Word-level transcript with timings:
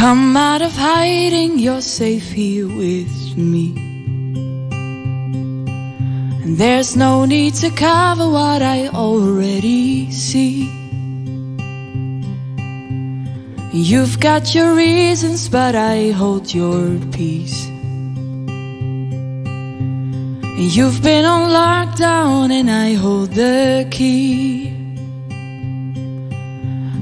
Come 0.00 0.34
out 0.34 0.62
of 0.62 0.72
hiding, 0.72 1.58
you're 1.58 1.82
safe 1.82 2.30
here 2.30 2.66
with 2.66 3.36
me. 3.36 3.74
And 6.42 6.56
there's 6.56 6.96
no 6.96 7.26
need 7.26 7.52
to 7.56 7.68
cover 7.68 8.26
what 8.26 8.62
I 8.62 8.88
already 8.88 10.10
see. 10.10 10.70
You've 13.74 14.18
got 14.20 14.54
your 14.54 14.74
reasons, 14.74 15.50
but 15.50 15.74
I 15.74 16.12
hold 16.12 16.54
your 16.54 16.98
peace. 17.12 17.66
You've 20.76 21.02
been 21.02 21.26
on 21.26 21.50
lockdown, 21.50 22.50
and 22.50 22.70
I 22.70 22.94
hold 22.94 23.32
the 23.34 23.86
key. 23.90 24.72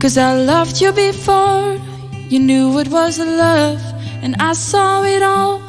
Cause 0.00 0.18
I 0.18 0.34
loved 0.34 0.80
you 0.80 0.90
before, 0.90 1.78
you 2.30 2.38
knew 2.38 2.78
it 2.78 2.88
was 2.88 3.18
a 3.18 3.24
love, 3.24 3.82
and 4.22 4.36
I 4.38 4.52
saw 4.52 5.02
it 5.02 5.22
all. 5.22 5.60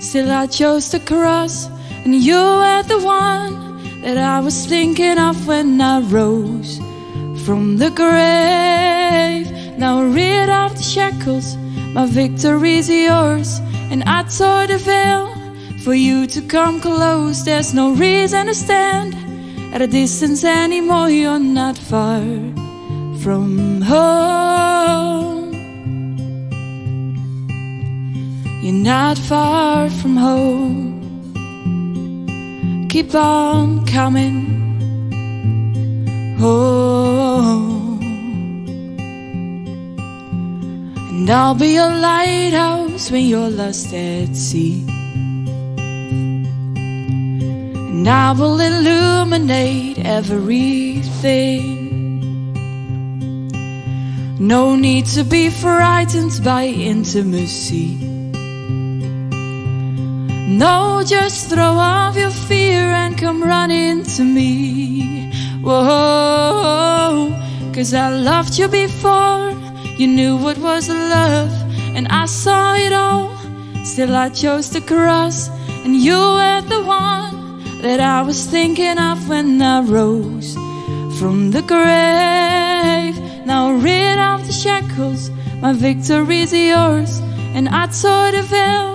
Still, 0.00 0.30
I 0.30 0.46
chose 0.46 0.90
to 0.90 1.00
cross, 1.00 1.68
and 2.04 2.14
you 2.14 2.36
were 2.36 2.82
the 2.82 3.00
one 3.00 4.02
that 4.02 4.18
I 4.18 4.40
was 4.40 4.66
thinking 4.66 5.18
of 5.18 5.46
when 5.46 5.80
I 5.80 6.00
rose 6.00 6.78
from 7.46 7.78
the 7.78 7.90
grave. 7.90 9.50
Now, 9.78 10.02
rid 10.02 10.50
of 10.50 10.76
the 10.76 10.82
shackles, 10.82 11.56
my 11.94 12.04
victory's 12.04 12.90
yours, 12.90 13.58
and 13.90 14.04
I 14.04 14.22
tore 14.24 14.66
the 14.66 14.78
veil 14.78 15.34
for 15.84 15.94
you 15.94 16.26
to 16.26 16.42
come 16.42 16.80
close. 16.80 17.44
There's 17.44 17.72
no 17.72 17.92
reason 17.92 18.46
to 18.46 18.54
stand 18.54 19.14
at 19.72 19.80
a 19.80 19.86
distance 19.86 20.44
anymore, 20.44 21.08
you're 21.08 21.38
not 21.38 21.78
far 21.78 22.20
from 23.22 23.80
home. 23.80 25.09
Not 29.10 29.18
far 29.18 29.90
from 29.90 30.16
home. 30.16 31.02
Keep 32.88 33.12
on 33.16 33.84
coming 33.84 34.38
home. 36.38 37.98
And 41.08 41.28
I'll 41.28 41.56
be 41.56 41.74
your 41.74 41.92
lighthouse 41.92 43.10
when 43.10 43.24
you're 43.26 43.50
lost 43.50 43.92
at 43.92 44.36
sea. 44.36 44.86
And 47.90 48.08
I 48.08 48.30
will 48.38 48.60
illuminate 48.60 49.98
everything. 49.98 51.80
No 54.38 54.76
need 54.76 55.06
to 55.06 55.24
be 55.24 55.50
frightened 55.50 56.44
by 56.44 56.66
intimacy. 56.66 58.09
No, 60.50 61.04
just 61.06 61.48
throw 61.48 61.78
off 61.78 62.16
your 62.16 62.32
fear 62.32 62.90
and 62.90 63.16
come 63.16 63.40
running 63.40 64.02
to 64.16 64.24
me. 64.24 65.30
Whoa, 65.62 67.30
cause 67.72 67.94
I 67.94 68.08
loved 68.08 68.58
you 68.58 68.66
before. 68.66 69.52
You 69.96 70.08
knew 70.08 70.36
what 70.36 70.58
was 70.58 70.88
love, 70.88 71.52
and 71.94 72.08
I 72.08 72.26
saw 72.26 72.74
it 72.74 72.92
all. 72.92 73.30
Still, 73.84 74.16
I 74.16 74.28
chose 74.30 74.70
to 74.70 74.80
cross, 74.80 75.48
and 75.84 75.94
you 75.94 76.18
were 76.18 76.62
the 76.62 76.82
one 76.82 77.62
that 77.82 78.00
I 78.00 78.22
was 78.22 78.44
thinking 78.46 78.98
of 78.98 79.28
when 79.28 79.62
I 79.62 79.82
rose 79.82 80.54
from 81.20 81.52
the 81.52 81.62
grave. 81.62 83.16
Now, 83.46 83.70
rid 83.70 84.18
of 84.18 84.44
the 84.48 84.52
shackles, 84.52 85.30
my 85.60 85.72
victory's 85.74 86.52
yours, 86.52 87.20
and 87.54 87.68
I 87.68 87.86
tore 87.86 88.32
the 88.32 88.42
veil 88.42 88.89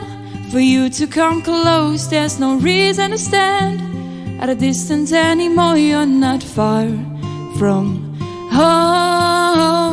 for 0.55 0.61
you 0.61 0.89
to 0.89 1.05
come 1.05 1.41
close. 1.41 2.07
There's 2.07 2.39
no 2.39 2.55
reason 2.55 3.11
to 3.11 3.17
stand 3.17 3.81
at 4.41 4.47
a 4.47 4.55
distance 4.55 5.11
anymore. 5.11 5.75
You're 5.75 6.05
not 6.05 6.41
far 6.41 6.87
from 7.57 8.15
home. 8.51 9.91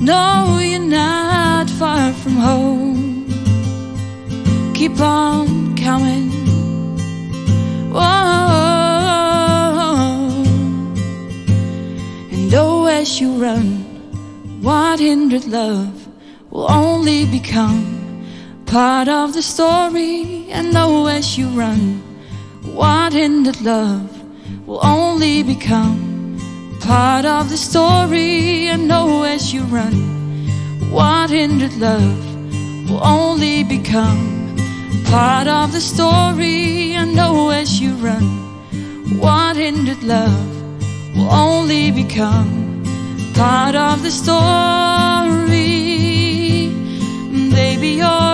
No, 0.00 0.60
you're 0.62 0.78
not 0.78 1.68
far 1.70 2.12
from 2.12 2.36
home. 2.36 3.26
Keep 4.74 5.00
on 5.00 5.74
coming. 5.76 6.30
Whoa. 7.90 8.00
And 12.30 12.54
oh, 12.54 12.86
as 12.86 13.20
you 13.20 13.42
run, 13.42 13.82
what 14.62 15.00
hindered 15.00 15.46
love? 15.46 16.09
Will 16.50 16.70
only 16.70 17.24
become 17.26 18.24
part 18.66 19.08
of 19.08 19.32
the 19.32 19.42
story. 19.42 20.50
And 20.50 20.72
though 20.72 21.06
as 21.06 21.38
you 21.38 21.48
run, 21.48 22.02
what 22.74 23.12
hindered 23.12 23.60
love 23.60 24.10
will 24.66 24.84
only 24.84 25.42
become 25.42 26.38
part 26.80 27.24
of 27.24 27.50
the 27.50 27.56
story. 27.56 28.66
And 28.66 28.90
though 28.90 29.22
as 29.22 29.54
you 29.54 29.62
run, 29.64 29.94
what 30.90 31.30
hindered 31.30 31.76
love 31.76 32.18
will 32.90 33.04
only 33.04 33.62
become 33.62 34.56
part 35.04 35.46
of 35.46 35.72
the 35.72 35.80
story. 35.80 36.92
And 36.94 37.16
though 37.16 37.50
as 37.50 37.80
you 37.80 37.94
run, 37.94 38.24
what 39.18 39.56
hindered 39.56 40.02
love 40.02 40.50
will 41.16 41.30
only 41.30 41.90
become 41.92 42.82
part 43.34 43.74
of 43.76 44.02
the 44.02 44.10
story 44.10 45.09
baby, 47.96 48.29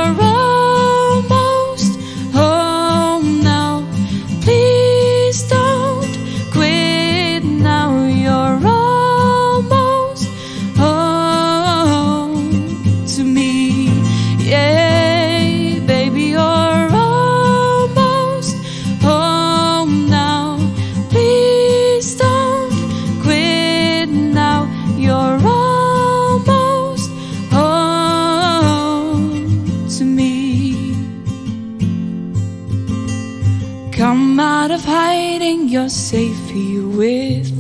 out 34.67 34.73
of 34.73 34.85
hiding, 34.85 35.69
you're 35.69 35.89
safe 35.89 36.51
here 36.51 36.89
with. 36.89 37.56